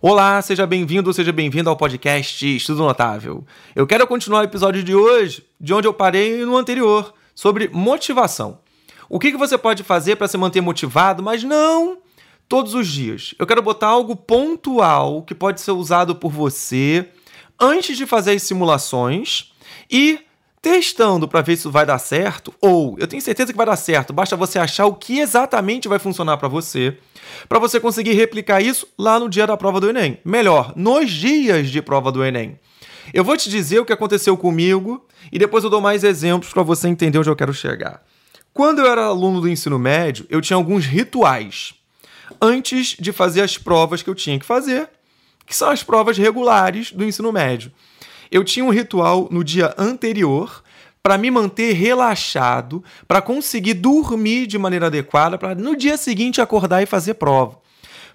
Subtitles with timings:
[0.00, 3.44] Olá, seja bem-vindo seja bem-vindo ao podcast Estudo Notável.
[3.74, 8.60] Eu quero continuar o episódio de hoje de onde eu parei no anterior, sobre motivação.
[9.08, 11.98] O que, que você pode fazer para se manter motivado, mas não
[12.48, 13.34] todos os dias.
[13.40, 17.08] Eu quero botar algo pontual que pode ser usado por você
[17.58, 19.52] antes de fazer as simulações
[19.90, 20.20] e
[20.60, 23.76] testando para ver se isso vai dar certo, ou eu tenho certeza que vai dar
[23.76, 26.96] certo, basta você achar o que exatamente vai funcionar para você,
[27.48, 30.18] para você conseguir replicar isso lá no dia da prova do Enem.
[30.24, 32.58] Melhor, nos dias de prova do Enem.
[33.12, 36.62] Eu vou te dizer o que aconteceu comigo e depois eu dou mais exemplos para
[36.62, 38.02] você entender onde eu quero chegar.
[38.52, 41.74] Quando eu era aluno do ensino médio, eu tinha alguns rituais
[42.40, 44.90] antes de fazer as provas que eu tinha que fazer,
[45.46, 47.72] que são as provas regulares do ensino médio
[48.30, 50.62] eu tinha um ritual no dia anterior
[51.02, 56.82] para me manter relaxado, para conseguir dormir de maneira adequada, para no dia seguinte acordar
[56.82, 57.58] e fazer prova.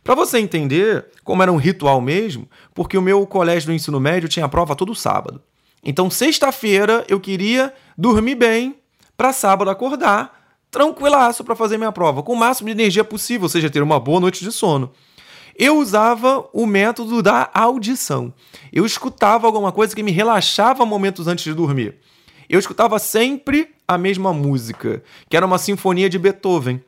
[0.03, 4.27] Para você entender como era um ritual mesmo, porque o meu colégio do ensino médio
[4.27, 5.41] tinha prova todo sábado.
[5.83, 8.75] Então, sexta-feira eu queria dormir bem
[9.15, 13.49] para sábado acordar tranquilaço para fazer minha prova, com o máximo de energia possível, ou
[13.49, 14.91] seja, ter uma boa noite de sono
[15.57, 18.33] eu usava o método da audição.
[18.71, 21.95] Eu escutava alguma coisa que me relaxava momentos antes de dormir.
[22.49, 26.81] Eu escutava sempre a mesma música, que era uma sinfonia de Beethoven.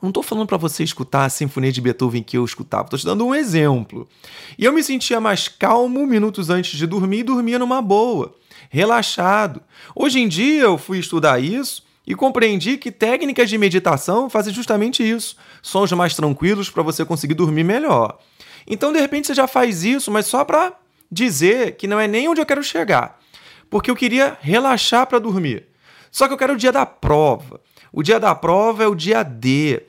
[0.00, 3.04] Não estou falando para você escutar a sinfonia de Beethoven que eu escutava, estou te
[3.04, 4.08] dando um exemplo.
[4.56, 8.34] E eu me sentia mais calmo minutos antes de dormir e dormia numa boa,
[8.70, 9.60] relaxado.
[9.96, 15.08] Hoje em dia eu fui estudar isso e compreendi que técnicas de meditação fazem justamente
[15.08, 18.18] isso: sons mais tranquilos para você conseguir dormir melhor.
[18.66, 20.72] Então, de repente, você já faz isso, mas só para
[21.12, 23.20] dizer que não é nem onde eu quero chegar,
[23.68, 25.66] porque eu queria relaxar para dormir.
[26.10, 27.60] Só que eu quero o dia da prova.
[27.92, 29.82] O dia da prova é o dia D.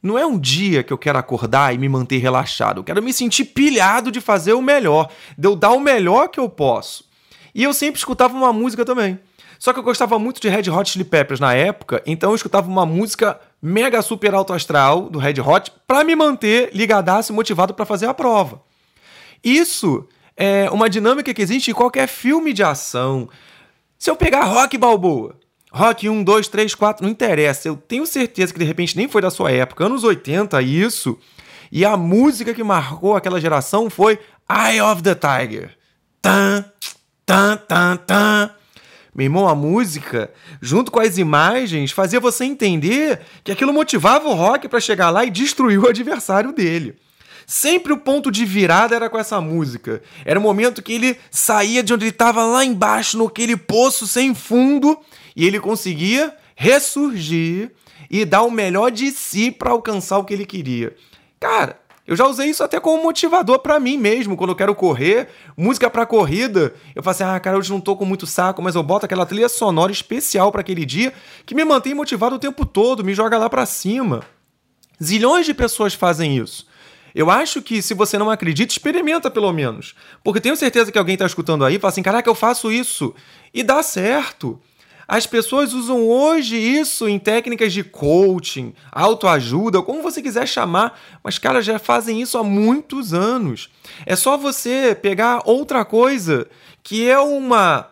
[0.00, 2.78] Não é um dia que eu quero acordar e me manter relaxado.
[2.78, 6.38] Eu quero me sentir pilhado de fazer o melhor, de eu dar o melhor que
[6.38, 7.04] eu posso.
[7.52, 9.18] E eu sempre escutava uma música também.
[9.58, 12.68] Só que eu gostava muito de Red Hot Chili Peppers na época, então eu escutava
[12.68, 17.74] uma música mega super alto astral do Red Hot para me manter ligadaço e motivado
[17.74, 18.62] para fazer a prova.
[19.42, 20.06] Isso
[20.36, 23.28] é uma dinâmica que existe em qualquer filme de ação.
[23.98, 25.36] Se eu pegar Rock Balboa,
[25.74, 27.66] Rock 1, 2, 3, 4, não interessa.
[27.66, 31.18] Eu tenho certeza que de repente nem foi da sua época, anos 80, isso.
[31.70, 35.76] E a música que marcou aquela geração foi Eye of the Tiger.
[36.22, 36.64] Tan,
[37.26, 38.50] tan, tan, tan.
[39.14, 44.34] Meu irmão, a música, junto com as imagens, fazia você entender que aquilo motivava o
[44.34, 46.96] Rock para chegar lá e destruir o adversário dele.
[47.46, 50.02] Sempre o ponto de virada era com essa música.
[50.24, 54.34] Era o momento que ele saía de onde ele estava lá embaixo, naquele poço sem
[54.34, 54.98] fundo,
[55.36, 57.70] e ele conseguia ressurgir
[58.10, 60.94] e dar o melhor de si para alcançar o que ele queria.
[61.38, 65.28] Cara, eu já usei isso até como motivador para mim mesmo, quando eu quero correr,
[65.56, 66.74] música para corrida.
[66.94, 69.24] Eu falo assim: "Ah, cara, hoje não tô com muito saco, mas eu boto aquela
[69.24, 71.12] trilha sonora especial para aquele dia
[71.46, 74.22] que me mantém motivado o tempo todo, me joga lá para cima".
[75.02, 76.66] Zilhões de pessoas fazem isso.
[77.14, 79.94] Eu acho que se você não acredita, experimenta pelo menos.
[80.22, 83.14] Porque tenho certeza que alguém está escutando aí e fala assim: caraca, eu faço isso.
[83.52, 84.60] E dá certo.
[85.06, 91.38] As pessoas usam hoje isso em técnicas de coaching, autoajuda, como você quiser chamar, mas
[91.38, 93.68] caras já fazem isso há muitos anos.
[94.06, 96.46] É só você pegar outra coisa
[96.82, 97.90] que é uma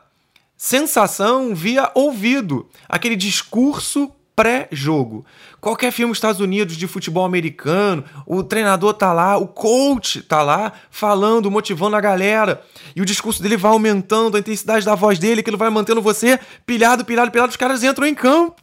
[0.57, 5.25] sensação via ouvido, aquele discurso pré-jogo.
[5.61, 10.43] Qualquer filme dos Estados Unidos de futebol americano, o treinador tá lá, o coach tá
[10.43, 12.61] lá falando, motivando a galera.
[12.97, 16.03] E o discurso dele vai aumentando, a intensidade da voz dele, que ele vai mantendo
[16.03, 18.61] você pilhado, pilhado, pilhado, os caras entram em campo.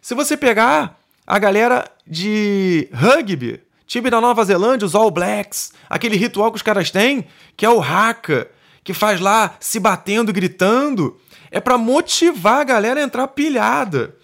[0.00, 6.16] Se você pegar a galera de rugby, time da Nova Zelândia, os All Blacks, aquele
[6.16, 8.48] ritual que os caras têm, que é o haka,
[8.82, 14.21] que faz lá se batendo, gritando, é para motivar a galera a entrar pilhada.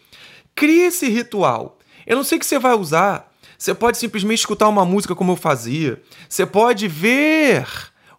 [0.58, 1.78] Crie esse ritual.
[2.04, 3.32] Eu não sei o que você vai usar.
[3.56, 6.02] Você pode simplesmente escutar uma música como eu fazia.
[6.28, 7.64] Você pode ver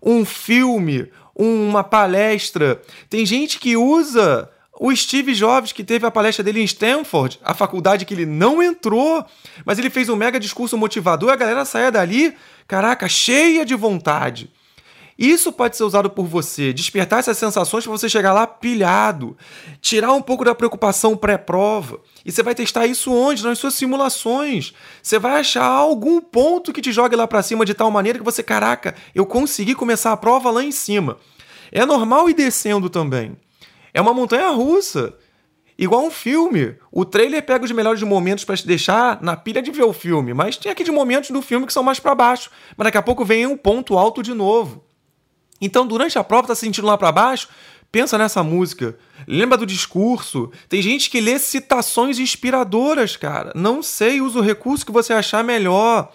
[0.02, 2.82] um filme, uma palestra.
[3.10, 4.50] Tem gente que usa
[4.80, 8.64] o Steve Jobs, que teve a palestra dele em Stanford, a faculdade que ele não
[8.64, 9.26] entrou,
[9.66, 12.34] mas ele fez um mega discurso motivador, a galera saia dali,
[12.66, 14.50] caraca, cheia de vontade.
[15.20, 19.36] Isso pode ser usado por você, despertar essas sensações para você chegar lá pilhado,
[19.82, 22.00] tirar um pouco da preocupação pré-prova.
[22.24, 23.44] E você vai testar isso onde?
[23.44, 24.74] Nas suas simulações.
[25.04, 28.24] Você vai achar algum ponto que te jogue lá para cima de tal maneira que
[28.24, 31.18] você, caraca, eu consegui começar a prova lá em cima.
[31.70, 33.36] É normal ir descendo também.
[33.94, 35.14] É uma montanha russa.
[35.78, 36.78] Igual um filme.
[36.90, 40.34] O trailer pega os melhores momentos para te deixar na pilha de ver o filme,
[40.34, 42.50] mas tem aqui de momentos do filme que são mais para baixo.
[42.78, 44.88] Mas daqui a pouco vem um ponto alto de novo.
[45.62, 47.48] Então, durante a prova, tá se sentindo lá para baixo?
[47.92, 48.98] Pensa nessa música.
[49.28, 50.52] Lembra do discurso?
[50.68, 53.52] Tem gente que lê citações inspiradoras, cara.
[53.56, 56.12] Não sei, usa o recurso que você achar melhor.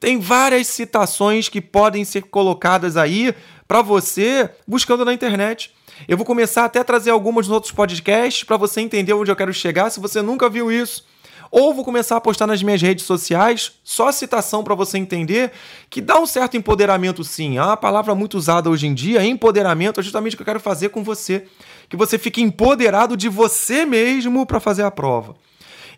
[0.00, 3.34] Tem várias citações que podem ser colocadas aí
[3.66, 5.74] para você buscando na internet.
[6.06, 9.36] Eu vou começar até a trazer algumas nos outros podcasts para você entender onde eu
[9.36, 11.04] quero chegar se você nunca viu isso.
[11.50, 15.50] Ou vou começar a postar nas minhas redes sociais, só citação para você entender
[15.88, 17.56] que dá um certo empoderamento sim.
[17.56, 20.60] É uma palavra muito usada hoje em dia, empoderamento é justamente o que eu quero
[20.60, 21.44] fazer com você,
[21.88, 25.34] que você fique empoderado de você mesmo para fazer a prova.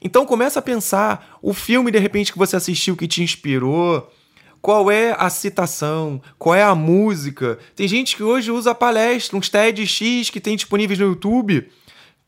[0.02, 4.08] Então começa a pensar o filme de repente que você assistiu que te inspirou,
[4.62, 7.58] qual é a citação, qual é a música.
[7.75, 11.67] Tem gente que hoje usa palestra, uns TEDx que tem disponíveis no YouTube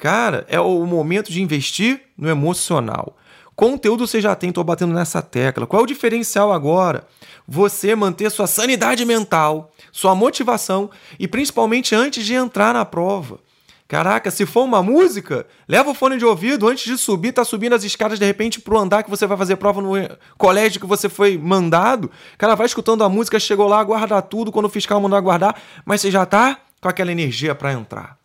[0.03, 3.17] Cara, é o momento de investir no emocional.
[3.55, 5.65] Conteúdo você já tem, tô batendo nessa tecla.
[5.65, 7.07] Qual é o diferencial agora?
[7.47, 10.91] Você manter sua sanidade mental, sua motivação
[11.21, 13.39] e principalmente antes de entrar na prova.
[13.87, 17.77] Caraca, se for uma música, leva o fone de ouvido antes de subir, tá subindo
[17.77, 19.93] as escadas de repente pro andar que você vai fazer prova no
[20.37, 22.11] colégio que você foi mandado.
[22.37, 25.55] Cara, vai escutando a música, chegou lá, guarda tudo quando o fiscal mandar guardar,
[25.85, 28.22] mas você já tá com aquela energia para entrar.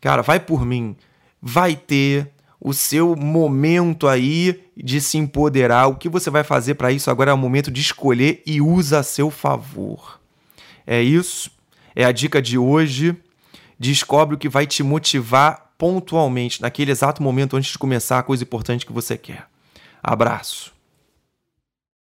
[0.00, 0.96] Cara, vai por mim.
[1.40, 2.30] Vai ter
[2.60, 5.86] o seu momento aí de se empoderar.
[5.86, 8.98] O que você vai fazer para isso agora é o momento de escolher e usa
[9.00, 10.20] a seu favor.
[10.86, 11.50] É isso.
[11.94, 13.16] É a dica de hoje.
[13.78, 18.44] Descobre o que vai te motivar pontualmente, naquele exato momento antes de começar a coisa
[18.44, 19.46] importante que você quer.
[20.02, 20.79] Abraço.